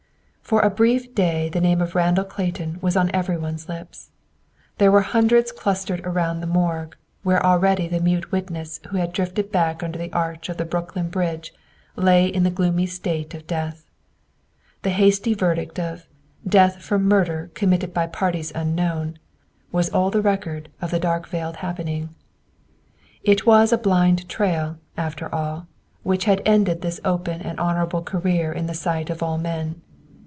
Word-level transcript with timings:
For 0.51 0.59
a 0.59 0.69
brief 0.69 1.15
day 1.15 1.47
the 1.47 1.61
name 1.61 1.79
of 1.81 1.95
Randall 1.95 2.25
Clayton 2.25 2.79
was 2.81 2.97
on 2.97 3.09
every 3.13 3.37
one's 3.37 3.69
lips. 3.69 4.09
There 4.79 4.91
were 4.91 4.99
hundreds 4.99 5.49
clustered 5.53 6.01
around 6.01 6.41
the 6.41 6.45
morgue, 6.45 6.97
where 7.23 7.41
already 7.41 7.87
the 7.87 8.01
mute 8.01 8.33
witness 8.33 8.81
who 8.89 8.97
had 8.97 9.13
drifted 9.13 9.49
back 9.49 9.81
under 9.81 9.97
the 9.97 10.11
arch 10.11 10.49
of 10.49 10.57
the 10.57 10.65
Brooklyn 10.65 11.07
Bridge 11.07 11.53
lay 11.95 12.27
in 12.27 12.43
the 12.43 12.49
gloomy 12.51 12.85
state 12.85 13.33
of 13.33 13.47
death. 13.47 13.85
The 14.81 14.89
hasty 14.89 15.33
verdict 15.33 15.79
of 15.79 16.05
"death 16.45 16.81
from 16.81 17.05
murder 17.07 17.49
committed 17.53 17.93
by 17.93 18.07
parties 18.07 18.51
unknown," 18.53 19.19
was 19.71 19.89
all 19.91 20.11
the 20.11 20.21
record 20.21 20.67
of 20.81 20.91
the 20.91 20.99
darkly 20.99 21.29
veiled 21.39 21.55
happening. 21.63 22.09
It 23.23 23.45
was 23.45 23.71
a 23.71 23.77
blind 23.77 24.27
trail, 24.27 24.79
after 24.97 25.33
all, 25.33 25.67
which 26.03 26.25
had 26.25 26.41
ended 26.45 26.81
this 26.81 26.99
open 27.05 27.41
and 27.41 27.57
honorable 27.57 28.01
career 28.03 28.51
in 28.51 28.67
the 28.67 28.73
sight 28.73 29.09
of 29.09 29.23
all 29.23 29.37
men. 29.37 29.79